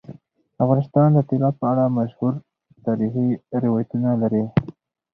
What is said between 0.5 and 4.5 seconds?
افغانستان د طلا په اړه مشهور تاریخی روایتونه لري.